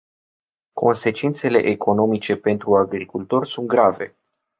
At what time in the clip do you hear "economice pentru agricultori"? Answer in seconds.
1.57-3.47